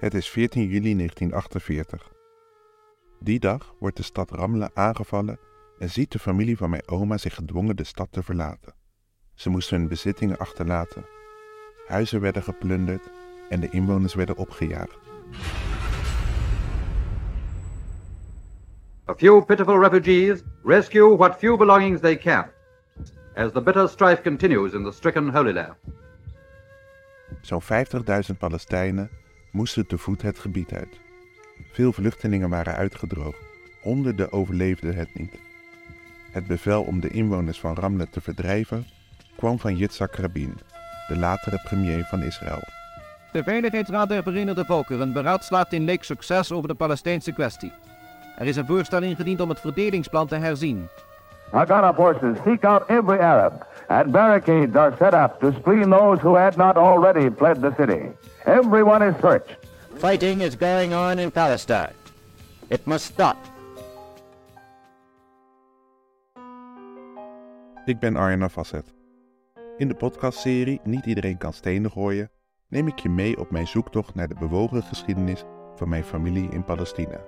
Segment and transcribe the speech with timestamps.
[0.00, 2.12] Het is 14 juli 1948.
[3.18, 5.38] Die dag wordt de stad Ramle aangevallen
[5.78, 8.74] en ziet de familie van mijn oma zich gedwongen de stad te verlaten.
[9.34, 11.04] Ze moesten hun bezittingen achterlaten.
[11.86, 13.10] Huizen werden geplunderd
[13.48, 14.98] en de inwoners werden opgejaagd.
[19.08, 22.50] A few pitiful refugees rescue what few belongings they can
[23.34, 25.76] as the bitter strife continues in the stricken Holy Land.
[27.40, 29.19] Zo'n 50.000 Palestijnen
[29.50, 31.00] moesten te voet het gebied uit.
[31.72, 33.38] Veel vluchtelingen waren uitgedroogd.
[33.80, 35.38] Honderden overleefden het niet.
[36.30, 38.86] Het bevel om de inwoners van Ramle te verdrijven
[39.36, 40.58] kwam van Yitzhak Rabin,
[41.08, 42.62] de latere premier van Israël.
[43.32, 47.72] De Veiligheidsraad der Verenigde Volkeren beraadslaagt in Leek succes over de Palestijnse kwestie.
[48.36, 50.88] Er is een voorstel ingediend om het verdelingsplan te herzien.
[51.52, 56.36] Haganah forces seek out every Arab, and barricades are set up to screen those who
[56.36, 58.12] had not already fled the city.
[58.44, 59.56] Everyone is searched.
[59.96, 61.94] Fighting is going on in Palestine.
[62.68, 63.36] It must stop.
[67.84, 68.84] Ik ben Arjen Afasset.
[69.76, 72.30] In de podcastserie Niet iedereen kan stenen gooien
[72.68, 76.64] neem ik je mee op mijn zoektocht naar de bewogen geschiedenis van mijn familie in
[76.64, 77.20] Palestina.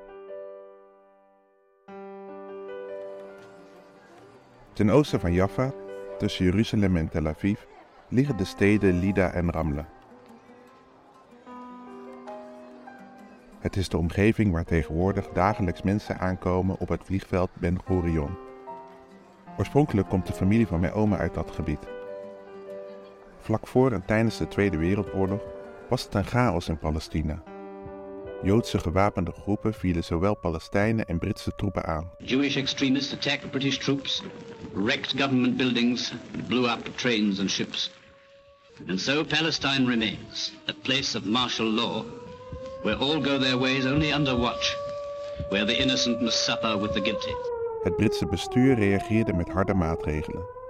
[4.83, 5.72] Ten oosten van Jaffa,
[6.19, 7.61] tussen Jeruzalem en Tel Aviv,
[8.08, 9.84] liggen de steden Lida en Ramle.
[13.58, 18.36] Het is de omgeving waar tegenwoordig dagelijks mensen aankomen op het vliegveld Ben Gurion.
[19.58, 21.86] Oorspronkelijk komt de familie van mijn oma uit dat gebied.
[23.39, 25.42] Vlak voor en tijdens de Tweede Wereldoorlog
[25.89, 27.42] was het een chaos in Palestina.
[28.42, 32.10] Joodse gewapende groepen vielen zowel Palestijnen en Britse troepen aan.
[32.18, 34.22] Jewish extremists attacked British troops,
[34.72, 36.12] wrecked government buildings,
[36.48, 37.90] blew up trains and ships.
[38.88, 42.04] And so Palestine remains, a place of martial law,
[42.82, 44.77] where all go their ways only under watch,
[45.48, 47.34] where the innocent must suffer with the guilty.
[47.82, 50.61] Het Britse bestuur reageerde met harde maatregelen.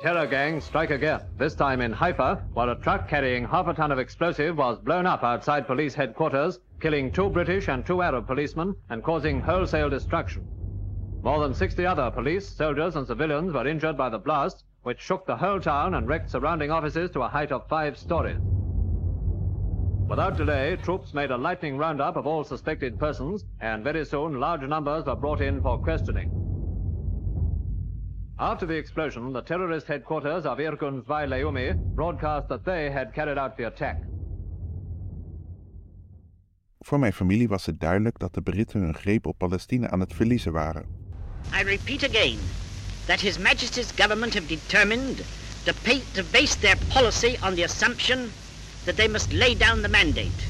[0.00, 3.92] Terror gangs strike again, this time in Haifa, while a truck carrying half a ton
[3.92, 8.74] of explosive was blown up outside police headquarters, killing two British and two Arab policemen
[8.90, 10.46] and causing wholesale destruction.
[11.22, 15.26] More than 60 other police, soldiers, and civilians were injured by the blast, which shook
[15.26, 18.40] the whole town and wrecked surrounding offices to a height of five stories.
[20.08, 24.60] Without delay, troops made a lightning roundup of all suspected persons, and very soon large
[24.62, 26.43] numbers were brought in for questioning.
[28.36, 33.38] After the explosion, the terrorist headquarters of Irgun Zwei Leumi broadcast that they had carried
[33.38, 34.02] out the attack.
[36.80, 40.12] Voor mijn familie was het duidelijk dat de Britten hun greep op Palestina aan het
[40.12, 40.84] verliezen waren.
[41.60, 42.38] I repeat again
[43.06, 45.16] that His Majesty's government have determined
[45.64, 48.18] to, pay, to base their policy on the assumption
[48.84, 50.44] that they must lay down the mandate,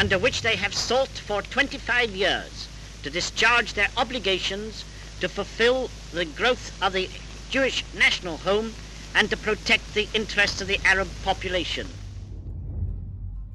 [0.00, 2.68] under which they have sought for 25 years
[3.02, 4.84] to discharge their obligations
[5.20, 7.08] to fulfill the growth of the
[7.48, 8.70] Jewish national home
[9.14, 11.86] and to protect the interests of the Arab population.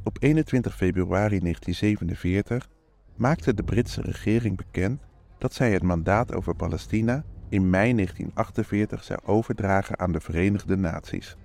[0.04, 2.68] Op 21 februari 1947
[3.16, 5.02] maakte de Britse regering bekend
[5.38, 11.36] dat zij het mandaat over Palestina in mei 1948 zou overdragen aan de Verenigde Naties.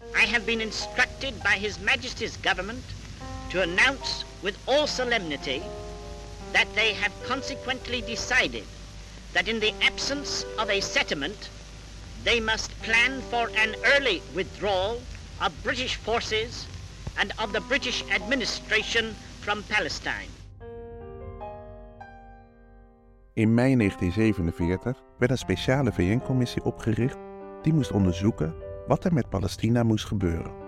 [0.00, 2.84] I have been instructed by His Majesty's government
[3.48, 5.62] to announce with all solemnity
[6.52, 8.64] that they have consequently decided
[9.32, 11.48] that in the absence of a settlement,
[12.24, 15.00] they must plan for an early withdrawal
[15.40, 16.66] of British forces
[17.18, 20.28] and of the British administration from Palestine.
[23.34, 27.16] In mei 1947 werd een speciale VN-commissie opgericht
[27.62, 28.54] die moest onderzoeken
[28.86, 30.63] wat er met Palestina moest gebeuren.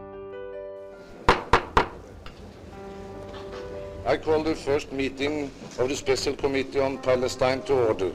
[4.09, 8.13] I call the first meeting of the Special Committee on Palestine to order.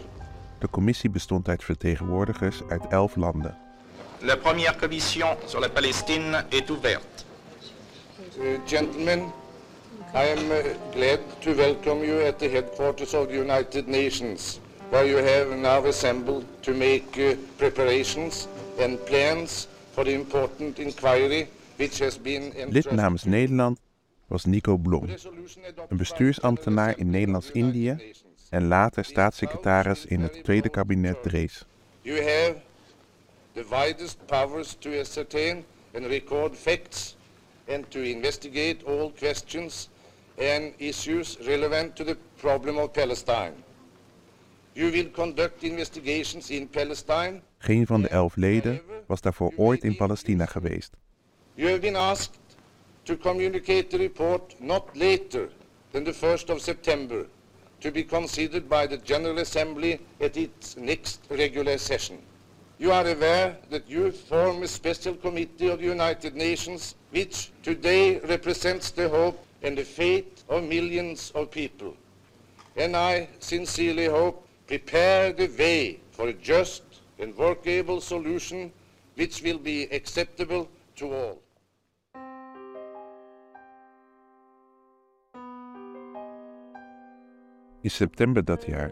[0.60, 3.58] De commissie bestond uit vertegenwoordigers uit elf landen.
[4.20, 7.26] La première commission sur la Palestine est ouverte.
[8.40, 9.20] Uh, gentlemen,
[10.14, 10.58] I am uh,
[10.92, 15.86] glad to welcome you at the headquarters of the United Nations, where you have now
[15.86, 18.48] assembled to make uh, preparations
[18.80, 23.78] and plans for the important inquiry which has been Lid namens Nederland
[24.32, 25.10] was Nico Blom,
[25.90, 28.14] een bestuursambtenaar in Nederlands-Indië
[28.50, 31.66] en later staatssecretaris in het tweede kabinet Drees.
[32.02, 32.56] You have
[33.54, 37.18] the widest powers to ascertain and record facts
[37.70, 39.90] and to investigate all questions
[40.40, 43.54] and issues relevant to the problem of Palestine.
[44.74, 49.96] You will conduct investigations in Palestine Geen van de elf leden was daarvoor ooit in
[49.96, 50.92] Palestina geweest.
[51.54, 52.40] You have been asked
[53.06, 55.50] to communicate the report not later
[55.92, 57.26] than the 1st of September
[57.80, 62.20] to be considered by the General Assembly at its next regular session.
[62.78, 68.20] You are aware that you form a special committee of the United Nations which today
[68.20, 71.96] represents the hope and the fate of millions of people.
[72.76, 76.84] And I sincerely hope prepare the way for a just
[77.20, 78.72] and workable solution
[79.16, 81.40] which will be acceptable to all.
[87.82, 88.92] In september dat jaar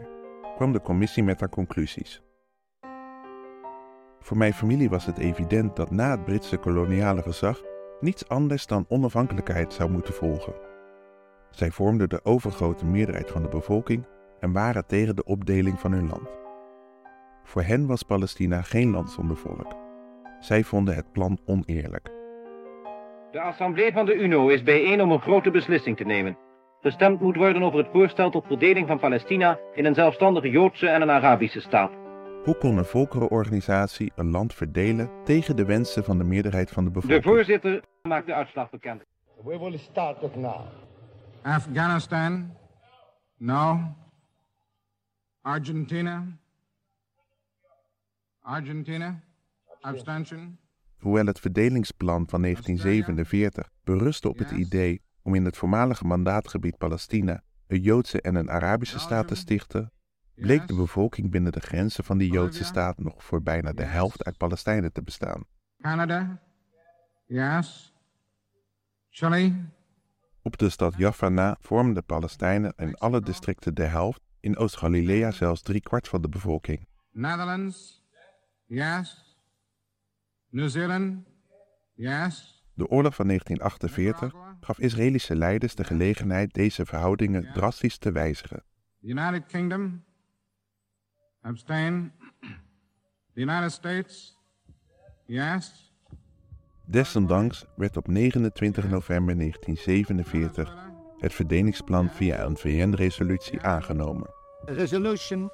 [0.56, 2.22] kwam de commissie met haar conclusies.
[4.20, 7.62] Voor mijn familie was het evident dat na het Britse koloniale gezag
[8.00, 10.54] niets anders dan onafhankelijkheid zou moeten volgen.
[11.50, 14.06] Zij vormden de overgrote meerderheid van de bevolking
[14.40, 16.28] en waren tegen de opdeling van hun land.
[17.44, 19.76] Voor hen was Palestina geen land zonder volk.
[20.40, 22.10] Zij vonden het plan oneerlijk.
[23.30, 26.36] De Assemblée van de UNO is bijeen om een grote beslissing te nemen.
[26.82, 31.02] Gestemd moet worden over het voorstel tot verdeling van Palestina in een zelfstandige Joodse en
[31.02, 31.90] een Arabische staat.
[32.44, 36.90] Hoe kon een volkerenorganisatie een land verdelen tegen de wensen van de meerderheid van de
[36.90, 37.22] bevolking?
[37.22, 39.02] De voorzitter maakt de uitslag bekend.
[39.44, 40.60] We will start it now.
[41.42, 42.50] Afghanistan?
[43.36, 43.78] No.
[45.42, 46.26] Argentina?
[48.42, 49.20] Argentina?
[49.80, 50.58] Abstention?
[50.98, 57.42] Hoewel het verdelingsplan van 1947 berustte op het idee om in het voormalige mandaatgebied Palestina
[57.66, 59.92] een Joodse en een Arabische staat te stichten,
[60.34, 64.24] bleek de bevolking binnen de grenzen van die Joodse staat nog voor bijna de helft
[64.24, 65.44] uit Palestijnen te bestaan.
[65.80, 66.40] Canada?
[67.26, 67.94] Yes.
[69.08, 69.54] Chile?
[70.42, 75.30] Op de stad Jaffa na vormden de Palestijnen in alle districten de helft, in Oost-Galilea
[75.30, 76.86] zelfs driekwart van de bevolking.
[77.10, 78.04] Netherlands?
[78.66, 79.36] Yes.
[80.48, 81.26] New Zealand?
[81.94, 82.64] Yes.
[82.74, 88.62] De oorlog van 1948 gaf Israëlische leiders de gelegenheid deze verhoudingen drastisch te wijzigen.
[89.00, 90.04] The United Kingdom?
[91.42, 92.12] Abstain.
[93.34, 94.38] The United States?
[95.26, 95.92] Yes.
[96.84, 100.76] Desondanks werd op 29 november 1947
[101.18, 104.30] het verdelingsplan via een VN-resolutie aangenomen.
[104.68, 105.50] A resolution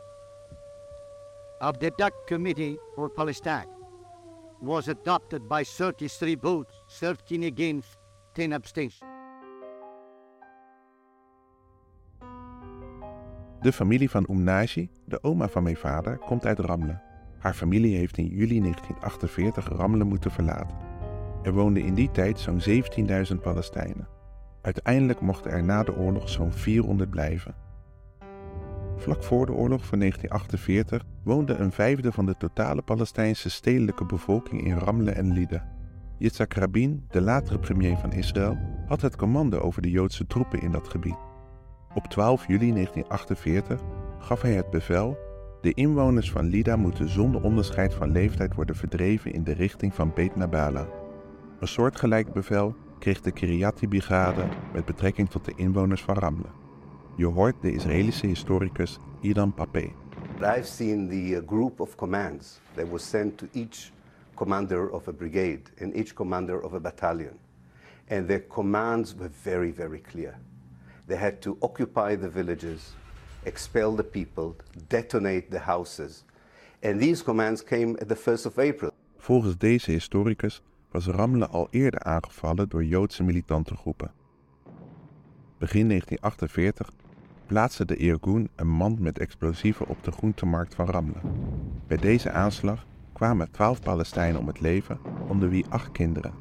[1.58, 3.68] of the DUC Committee for Palestine
[4.60, 7.98] was adopted by 33 votes, 13 against,
[8.36, 9.14] 10 abstentions.
[13.60, 17.00] De familie van Umnaji, de oma van mijn vader, komt uit Ramle.
[17.38, 20.76] Haar familie heeft in juli 1948 Ramle moeten verlaten.
[21.42, 22.60] Er woonden in die tijd zo'n
[23.32, 24.08] 17.000 Palestijnen.
[24.62, 27.54] Uiteindelijk mochten er na de oorlog zo'n 400 blijven.
[28.96, 34.64] Vlak voor de oorlog van 1948 woonde een vijfde van de totale Palestijnse stedelijke bevolking
[34.64, 35.75] in Ramle en Lida.
[36.18, 40.70] Yitzhak Rabin, de latere premier van Israël, had het commando over de Joodse troepen in
[40.70, 41.16] dat gebied.
[41.94, 43.80] Op 12 juli 1948
[44.18, 45.18] gaf hij het bevel:
[45.60, 50.12] de inwoners van Lida moeten zonder onderscheid van leeftijd worden verdreven in de richting van
[50.14, 50.86] Beit Nabala.
[51.60, 56.48] Een soortgelijk bevel kreeg de Kiryati-brigade met betrekking tot de inwoners van Ramle.
[57.16, 59.92] Je hoort de Israëlische historicus Idan Papé.
[60.40, 63.90] I've seen the uh, group of commands that was sent to each
[64.36, 67.38] commander of a brigade and each commander of a battalion.
[68.08, 70.38] And their commands were very, very clear.
[71.06, 72.94] They had to occupy the villages,
[73.42, 74.56] expel the people,
[74.88, 76.24] detonate the houses.
[76.82, 78.90] And these commands came at the 1st of April.
[79.16, 84.10] Volgens deze historicus was Ramle al eerder aangevallen door Joodse militante groepen.
[85.58, 86.90] Begin 1948
[87.46, 91.20] plaatste de Irgun een mand met explosieven op de groentemarkt van Ramle.
[91.86, 96.32] Bij deze aanslag kwamen twaalf Palestijnen om het leven, onder wie acht kinderen.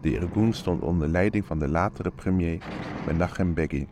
[0.00, 2.62] De Irgun stond onder leiding van de latere premier
[3.06, 3.88] Menachem Begin.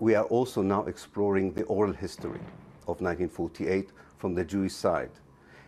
[0.00, 2.40] We are also now exploring the oral history
[2.84, 5.10] of 1948 from the Jewish side.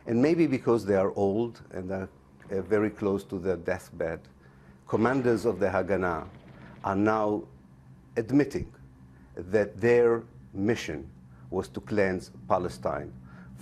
[0.07, 2.09] And maybe because they are old and are
[2.53, 4.19] uh, very close to their deathbed,
[4.87, 6.25] commanders of the Haganah
[6.83, 7.43] are now
[8.17, 8.67] admitting
[9.51, 11.07] that their mission
[11.51, 13.13] was to cleanse Palestine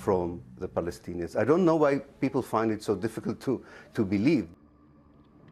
[0.02, 1.37] from the Palestinians.
[1.38, 4.49] I don't know why people find it so difficult to, to believe.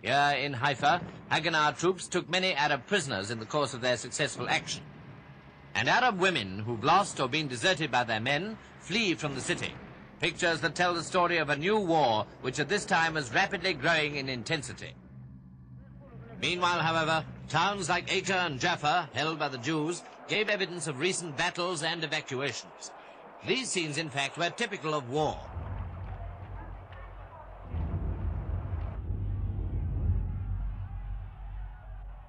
[0.02, 4.48] Here in Haifa, Haganah troops took many Arab prisoners in the course of their successful
[4.48, 4.82] action.
[5.76, 9.72] And Arab women who've lost or been deserted by their men flee from the city.
[10.18, 13.72] Pictures that tell the story of a new war which at this time is rapidly
[13.72, 14.94] growing in intensity.
[16.42, 21.36] Meanwhile, however, towns like Acre and Jaffa, held by the Jews, gave evidence of recent
[21.36, 22.90] battles and evacuations.
[23.46, 25.36] These scenes, in fact, were typical of war.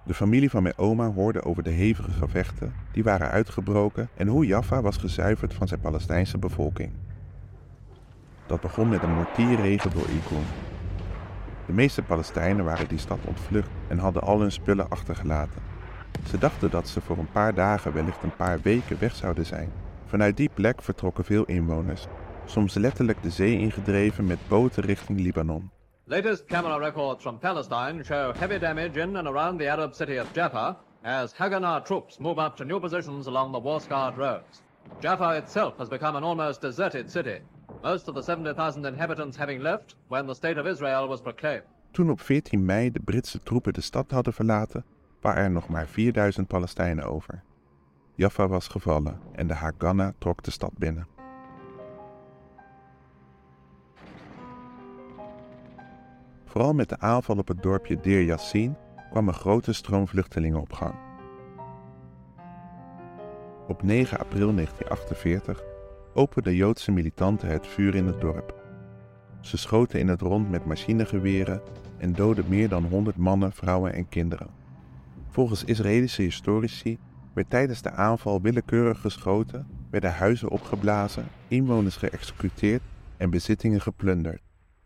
[0.05, 4.45] De familie van mijn oma hoorde over de hevige gevechten die waren uitgebroken en hoe
[4.45, 6.91] Jaffa was gezuiverd van zijn Palestijnse bevolking.
[8.45, 10.43] Dat begon met een mortierregen door Ikon.
[11.65, 15.61] De meeste Palestijnen waren die stad ontvlucht en hadden al hun spullen achtergelaten.
[16.27, 19.71] Ze dachten dat ze voor een paar dagen, wellicht een paar weken weg zouden zijn,
[20.11, 22.07] Vanuit die plek vertrokken veel inwoners,
[22.45, 25.69] soms letterlijk de zee ingedreven met boten richting Libanon.
[26.03, 30.27] Latest camera records from Palestine show heavy damage in and around the Arab city of
[30.33, 34.61] Jaffa as Haganah troops move up to new positions along the war-scarred roads.
[34.99, 37.39] Jaffa itself has become an almost deserted city,
[37.81, 41.63] most of the 70,000 inhabitants having left when the state of Israel was proclaimed.
[41.91, 44.85] Toen op 14 mei de Britse troepen de stad hadden verlaten,
[45.21, 47.43] waren er nog maar 4000 Palestijnen over.
[48.15, 51.07] Jaffa was gevallen en de Haganah trok de stad binnen.
[56.45, 58.75] Vooral met de aanval op het dorpje Deir Yassin
[59.09, 60.95] kwam een grote stroom vluchtelingen op gang.
[63.67, 65.63] Op 9 april 1948
[66.13, 68.55] openden Joodse militanten het vuur in het dorp.
[69.41, 71.61] Ze schoten in het rond met machinegeweren
[71.97, 74.49] en doodden meer dan 100 mannen, vrouwen en kinderen.
[75.29, 76.99] Volgens Israëlische historici
[77.33, 82.81] werd tijdens de aanval willekeurig geschoten, werden huizen opgeblazen, inwoners geëxecuteerd
[83.17, 84.41] en bezittingen geplunderd.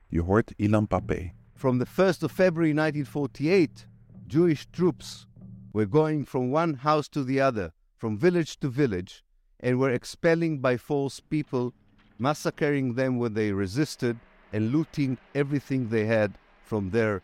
[0.07, 1.31] Je hoort Ilan Papé.
[1.53, 3.87] From the 1st of February 1948,
[4.27, 5.27] Jewish troops
[5.71, 9.23] were going from one house to the other, from village to village,
[9.59, 11.71] and were expelling by force people,
[12.17, 14.17] massacring them when they resisted,
[14.51, 17.21] and looting everything they had from their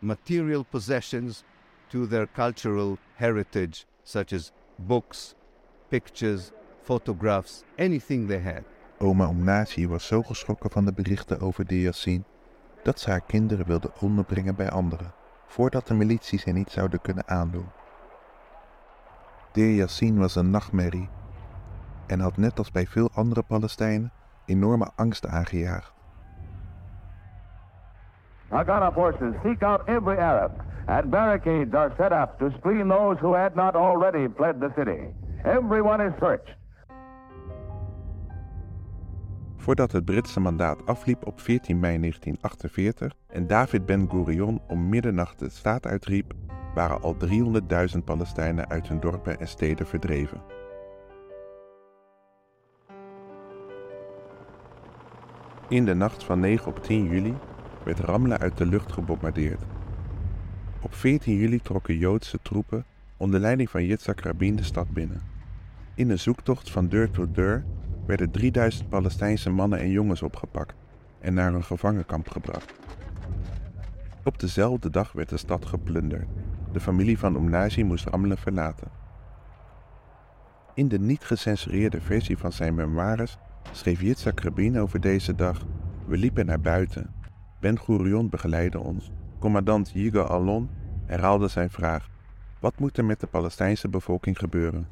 [0.00, 1.44] material possessions
[1.90, 4.52] to their cultural heritage, such as
[4.86, 5.34] books,
[5.88, 6.50] pictures,
[6.82, 8.62] photographs, anything they had.
[8.98, 12.24] Oma Omnazi was zo geschrokken van de berichten over de Yassin
[12.82, 15.12] dat ze haar kinderen wilde onderbrengen bij anderen,
[15.46, 17.68] voordat de milities hen niet zouden kunnen aandoen.
[19.52, 21.08] Deir Yassin was een nachtmerrie
[22.06, 24.12] en had net als bij veel andere Palestijnen
[24.44, 25.97] enorme angst aangejaagd.
[28.50, 30.52] Haganah forces seek out every Arab,
[30.86, 35.12] and barricades are set up to screen those who had not already fled the city.
[35.44, 36.56] Everyone is searched.
[39.56, 45.50] Voordat het Britse mandaat afliep op 14 mei 1948 en David Ben-Gurion om middernacht de
[45.50, 46.32] staat uitriep,
[46.74, 47.16] waren al
[47.94, 50.40] 300.000 Palestijnen uit hun dorpen en steden verdreven.
[55.68, 57.34] In de nacht van 9 op 10 juli
[57.88, 59.62] werd Ramle uit de lucht gebombardeerd.
[60.80, 62.84] Op 14 juli trokken Joodse troepen
[63.16, 65.22] onder leiding van Yitzhak Rabin de stad binnen.
[65.94, 67.64] In een zoektocht van deur tot deur
[68.06, 70.74] werden 3000 Palestijnse mannen en jongens opgepakt
[71.20, 72.72] en naar een gevangenkamp gebracht.
[74.24, 76.28] Op dezelfde dag werd de stad geplunderd.
[76.72, 78.90] De familie van Omnazi moest Ramle verlaten.
[80.74, 83.38] In de niet gecensureerde versie van zijn memoires
[83.72, 85.66] schreef Yitzhak Rabin over deze dag:
[86.06, 87.17] We liepen naar buiten.
[87.60, 89.10] Ben Gurion begeleidde ons.
[89.38, 90.70] Commandant Yigal Alon
[91.06, 92.08] herhaalde zijn vraag:
[92.60, 94.88] Wat moet er met de Palestijnse bevolking gebeuren?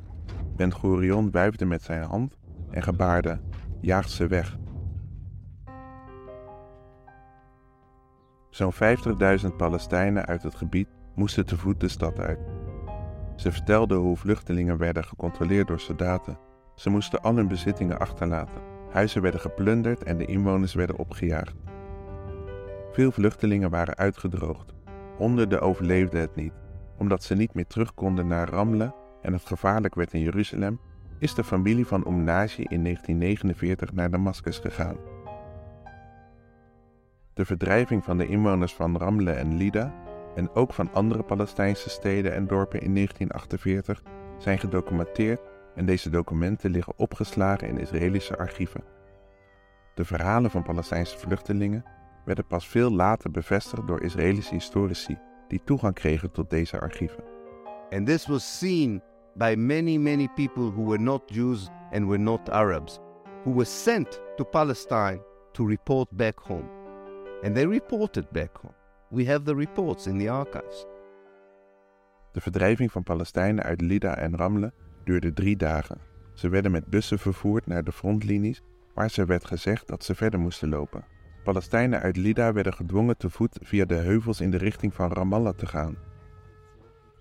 [0.57, 2.37] Ben Gurion wuifde met zijn hand
[2.71, 3.41] en gebaarde:
[3.81, 4.59] Jaag ze weg.
[8.51, 12.39] Zo'n 50.000 Palestijnen uit het gebied moesten te voet de stad uit.
[13.37, 16.39] Ze vertelden hoe vluchtelingen werden gecontroleerd door soldaten.
[16.75, 18.63] Ze moesten al hun bezittingen achterlaten.
[18.91, 21.66] Huizen werden geplunderd en de inwoners werden opgejaagd.
[22.97, 24.75] Veel vluchtelingen waren uitgedroogd.
[25.17, 26.53] Honderden overleefden het niet.
[26.99, 30.81] Omdat ze niet meer terug konden naar Ramle en het gevaarlijk werd in Jeruzalem,
[31.19, 34.97] is de familie van Omnazi in 1949 naar Damascus gegaan.
[37.35, 39.95] De verdrijving van de inwoners van Ramle en Lida
[40.35, 44.03] en ook van andere Palestijnse steden en dorpen in 1948
[44.39, 45.41] zijn gedocumenteerd
[45.75, 48.85] en deze documenten liggen opgeslagen in Israëlische archieven.
[49.95, 51.85] De verhalen van Palestijnse vluchtelingen
[52.27, 55.19] werden pas veel later bevestigd door Israëlische historici
[55.49, 57.25] die toegang kregen tot deze archieven.
[57.91, 59.03] And this was seen
[59.35, 62.99] by many, many people who were not Jews and were not Arabs,
[63.45, 65.21] who were sent to Palestine
[65.53, 66.69] to report back home.
[67.43, 68.75] And they reported back home.
[69.11, 70.87] We have the reports in the archives.
[72.33, 74.73] De verdrijving van Palestijnen uit Lida en Ramle
[75.05, 76.01] duurde drie dagen.
[76.35, 78.63] Ze werden met bussen vervoerd naar de frontlinies,
[78.95, 81.05] waar ze werd gezegd dat ze verder moesten lopen.
[81.47, 85.55] Palestijnen uit Lida werden gedwongen te voet via de heuvels in de richting van Ramallah
[85.57, 85.97] te gaan.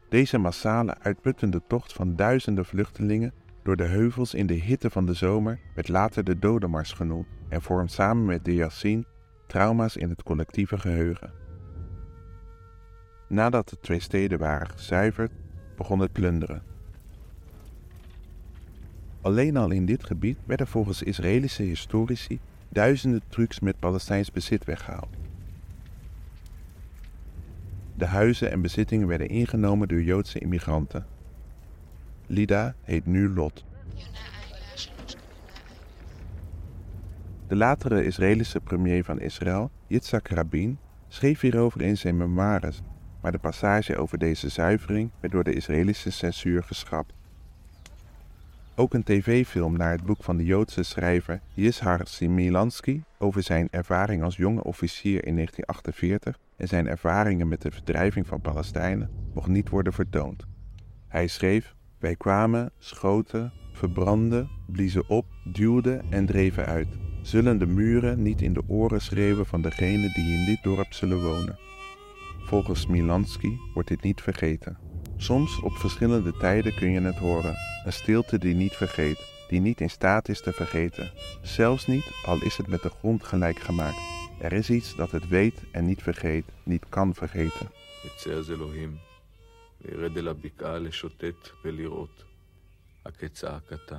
[0.10, 5.14] Deze massale, uitputtende tocht van duizenden vluchtelingen door de heuvels in de hitte van de
[5.14, 9.06] zomer werd later de Dodenmars genoemd en vormt samen met de Yassin
[9.48, 11.32] trauma's in het collectieve geheugen.
[13.28, 15.32] Nadat de twee steden waren gezuiverd,
[15.76, 16.64] begon het plunderen.
[19.22, 25.18] Alleen al in dit gebied werden volgens Israëlische historici duizenden trucks met Palestijns bezit weggehaald.
[27.98, 31.06] De huizen en bezittingen werden ingenomen door Joodse immigranten.
[32.28, 33.66] Lida heet nu Lot.
[37.48, 42.82] De latere Israëlische premier van Israël, Yitzhak Rabin, schreef hierover in zijn memoires,
[43.22, 47.14] maar de passage over deze zuivering werd door de Israëlische censuur geschrapt.
[48.78, 54.24] Ook een tv-film naar het boek van de Joodse schrijver Yishar Similansky over zijn ervaring
[54.24, 59.70] als jonge officier in 1948 en zijn ervaringen met de verdrijving van Palestijnen mocht niet
[59.70, 60.46] worden vertoond.
[61.08, 66.88] Hij schreef: Wij kwamen, schoten, verbrandden, bliezen op, duwden en dreven uit.
[67.22, 71.24] Zullen de muren niet in de oren schreeuwen van degenen die in dit dorp zullen
[71.24, 71.60] wonen?
[72.46, 74.78] Volgens Milansky wordt dit niet vergeten.
[75.18, 77.75] Soms op verschillende tijden kun je het horen.
[77.85, 81.11] Een stilte die niet vergeet, die niet in staat is te vergeten.
[81.43, 84.01] Zelfs niet, al is het met de grond gelijk gemaakt.
[84.41, 87.71] Er is iets dat het weet en niet vergeet, niet kan vergeten.
[88.05, 88.97] יצא אז אלוהים,
[89.81, 92.25] וירד אל הבקעה לשוטט ולראות,
[93.05, 93.99] הכצעקתה.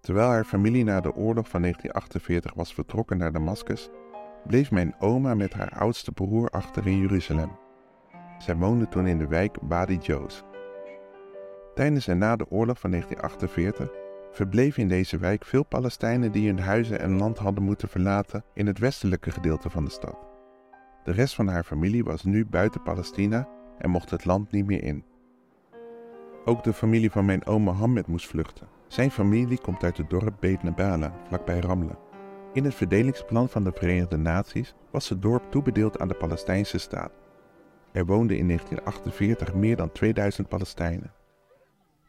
[0.00, 3.88] Terwijl haar familie na de oorlog van 1948 was vertrokken naar Damascus,
[4.46, 7.50] bleef mijn oma met haar oudste broer achter in Jeruzalem.
[8.39, 10.43] Zij woonde toen in de wijk Badi Joos.
[11.75, 13.97] Tijdens en na de oorlog van 1948
[14.31, 18.67] verbleven in deze wijk veel Palestijnen die hun huizen en land hadden moeten verlaten in
[18.67, 20.17] het westelijke gedeelte van de stad.
[21.03, 24.83] De rest van haar familie was nu buiten Palestina en mocht het land niet meer
[24.83, 25.03] in.
[26.45, 28.67] Ook de familie van mijn oom Mohammed moest vluchten.
[28.87, 31.97] Zijn familie komt uit het dorp Beit Nabala, vlakbij Ramle.
[32.53, 37.11] In het verdelingsplan van de Verenigde Naties was het dorp toebedeeld aan de Palestijnse staat.
[37.91, 41.11] Er woonden in 1948 meer dan 2000 Palestijnen.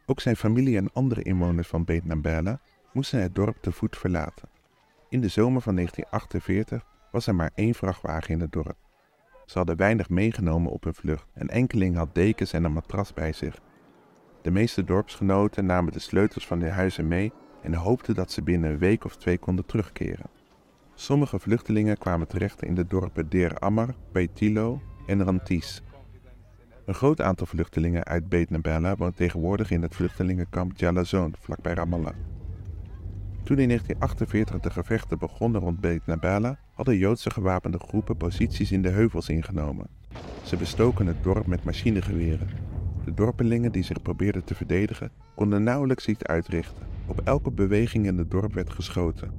[0.06, 2.60] Ook zijn familie en andere inwoners van Beit Nabala
[2.92, 4.48] moesten het dorp te voet verlaten.
[5.08, 8.76] In de zomer van 1948 was er maar één vrachtwagen in het dorp.
[9.46, 11.26] Ze hadden weinig meegenomen op hun vlucht.
[11.34, 13.60] Een enkeling had dekens en een matras bij zich.
[14.42, 18.70] De meeste dorpsgenoten namen de sleutels van hun huizen mee en hoopten dat ze binnen
[18.70, 20.30] een week of twee konden terugkeren.
[20.94, 24.80] Sommige vluchtelingen kwamen terecht in de dorpen Deir Ammar, Beitilo
[25.10, 25.82] en Rantis.
[26.84, 32.14] Een groot aantal vluchtelingen uit Beit woont tegenwoordig in het vluchtelingenkamp Jalazon, vlakbij Ramallah.
[33.42, 38.82] Toen in 1948 de gevechten begonnen rond Beit Nabella, hadden Joodse gewapende groepen posities in
[38.82, 39.86] de heuvels ingenomen.
[40.44, 42.48] Ze bestoken het dorp met machinegeweren.
[43.04, 46.86] De dorpelingen die zich probeerden te verdedigen, konden nauwelijks iets uitrichten.
[47.06, 49.30] Op elke beweging in het dorp werd geschoten.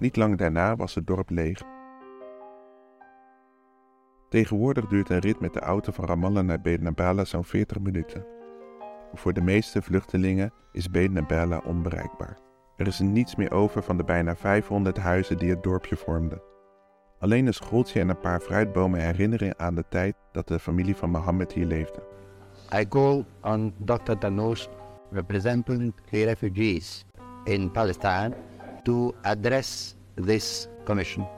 [0.00, 1.62] Niet lang daarna was het dorp leeg.
[4.28, 8.26] Tegenwoordig duurt een rit met de auto van Ramallah naar Beit Nabala zo'n 40 minuten.
[9.14, 12.38] Voor de meeste vluchtelingen is Beit Nabala onbereikbaar.
[12.76, 16.42] Er is niets meer over van de bijna 500 huizen die het dorpje vormden.
[17.18, 21.10] Alleen een schooltje en een paar fruitbomen herinneren aan de tijd dat de familie van
[21.10, 22.02] Mohammed hier leefde.
[22.74, 24.18] I call on Dr.
[24.18, 24.68] Danos,
[25.10, 27.04] representing the refugees
[27.44, 28.34] in Palestine,
[28.82, 31.28] to address this commission.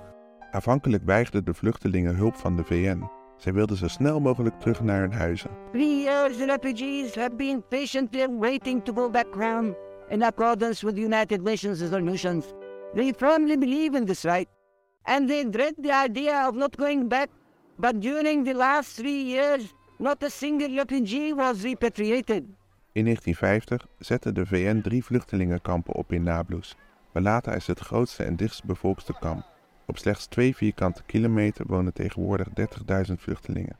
[0.50, 3.08] Aanvankelijk weigerden de vluchtelingen hulp van de VN.
[3.36, 5.50] Zij wilden zo snel mogelijk terug naar hun huizen.
[5.72, 9.76] Three years the refugees have been patiently waiting to go back home
[10.08, 12.44] in accordance with the United Nations resolutions.
[12.94, 14.48] They firmly believe in this right,
[15.02, 17.28] and they dread the idea of not going back.
[17.76, 22.44] But during the last three years, not a single refugee was repatriated.
[22.92, 26.76] In 1950 zette de VN drie vluchtelingenkampen op in Nablus.
[27.12, 29.44] Balata is het grootste en dichtstbevolkte kamp.
[29.86, 32.48] Op slechts twee vierkante kilometer wonen tegenwoordig
[33.08, 33.78] 30.000 vluchtelingen.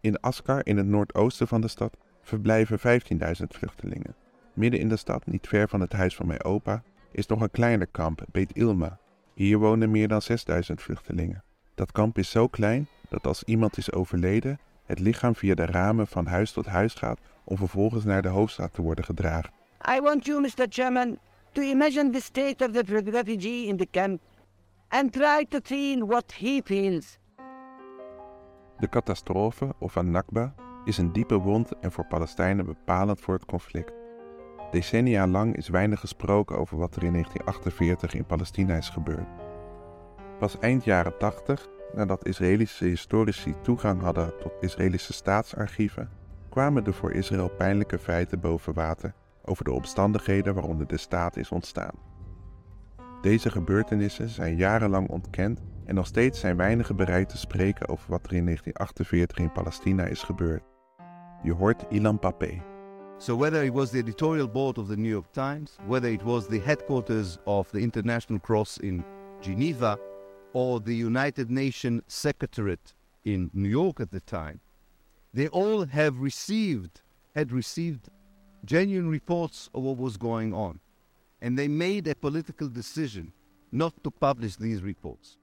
[0.00, 4.14] In Askar, in het noordoosten van de stad, verblijven 15.000 vluchtelingen.
[4.54, 7.50] Midden in de stad, niet ver van het huis van mijn opa, is nog een
[7.50, 8.98] kleiner kamp, Beit Ilma.
[9.34, 11.44] Hier wonen meer dan 6.000 vluchtelingen.
[11.74, 16.06] Dat kamp is zo klein dat als iemand is overleden, het lichaam via de ramen
[16.06, 19.52] van huis tot huis gaat om vervolgens naar de hoofdstad te worden gedragen.
[19.96, 20.66] I want you, Mr.
[20.68, 21.18] Chairman,
[21.52, 24.20] to imagine the state of the refugee in the camp
[24.88, 27.18] and try to feel what he feels.
[28.78, 33.92] De catastrofe, of Nakba, is een diepe wond en voor Palestijnen bepalend voor het conflict.
[34.70, 39.28] Decennia lang is weinig gesproken over wat er in 1948 in Palestina is gebeurd.
[40.38, 46.10] Pas eind jaren 80, nadat Israëlische historici toegang hadden tot Israëlische staatsarchieven,
[46.48, 51.50] kwamen de voor Israël pijnlijke feiten boven water over de omstandigheden waaronder de staat is
[51.50, 51.94] ontstaan.
[53.22, 58.26] Deze gebeurtenissen zijn jarenlang ontkend en nog steeds zijn weinigen bereid te spreken over wat
[58.26, 60.62] er in 1948 in Palestina is gebeurd.
[61.42, 62.62] Je hoort Ilan Pape.
[63.18, 66.46] So whether it was the editorial board of the New York Times, whether it was
[66.46, 69.04] the headquarters of the International Cross in
[69.40, 69.98] Geneva,
[70.52, 74.60] or the United Nations Secretariat in New York at the time,
[75.32, 77.00] they all have received,
[77.34, 78.08] had received
[78.64, 80.80] genuine reports of what was going on.
[81.40, 83.32] And they made a political decision
[83.68, 85.38] not to publish these reports.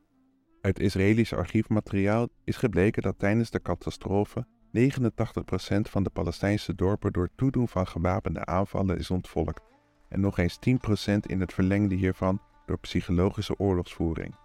[0.61, 7.29] Uit Israëlisch archiefmateriaal is gebleken dat tijdens de catastrofe 89% van de Palestijnse dorpen door
[7.35, 9.61] toedoen van gewapende aanvallen is ontvolkt
[10.09, 14.35] en nog eens 10% in het verlengde hiervan door psychologische oorlogsvoering.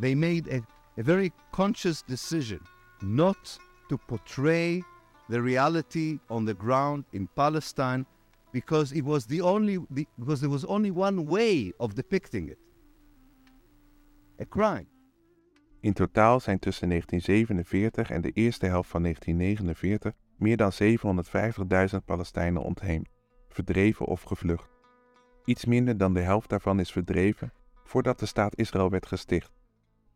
[0.00, 0.56] They made a,
[1.00, 2.60] a very conscious decision
[2.98, 4.82] not to portray
[5.28, 8.06] the reality on the ground in Palestine
[8.50, 9.78] because it was the only
[10.16, 12.58] because there was only one way of depicting it.
[14.40, 14.86] A crime.
[15.80, 20.72] In totaal zijn tussen 1947 en de eerste helft van 1949 meer dan
[21.92, 23.08] 750.000 Palestijnen ontheemd,
[23.48, 24.76] verdreven of gevlucht.
[25.44, 27.52] Iets minder dan de helft daarvan is verdreven
[27.84, 29.52] voordat de staat Israël werd gesticht.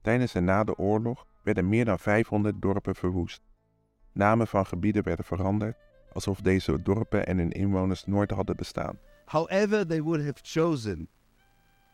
[0.01, 3.43] Tijdens en na de oorlog werden meer dan 500 dorpen verwoest.
[4.13, 5.77] Namen van gebieden werden veranderd,
[6.13, 8.99] alsof deze dorpen en hun inwoners nooit hadden bestaan.
[9.25, 11.09] However, they would have chosen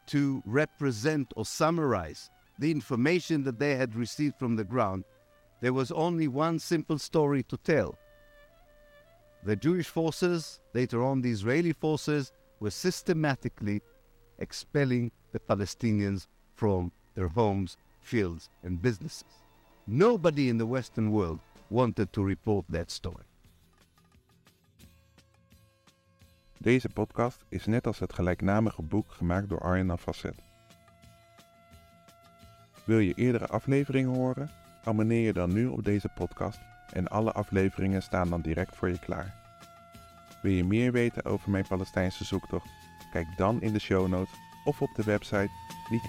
[0.05, 5.05] to represent or summarize the information that they had received from the ground,
[5.61, 7.97] there was only one simple story to tell.
[9.45, 13.83] The Jewish forces, later on the Israeli forces, were systematically
[14.39, 19.25] expelling the Palestinians from their homes, fields, and businesses.
[19.87, 23.25] Nobody in the Western world wanted to report that story.
[26.59, 30.35] Deze podcast is net als het gelijknamige boek gemaakt door Arjen Facet.
[32.85, 34.51] Wil je eerdere afleveringen horen?
[34.85, 36.61] Abonneer je dan nu op deze podcast
[36.93, 39.35] en alle afleveringen staan dan direct voor je klaar.
[40.43, 42.71] Wil je meer weten over mijn Palestijnse zoektocht?
[43.13, 45.51] Kijk dan in de show notes of op de website
[45.91, 46.07] niet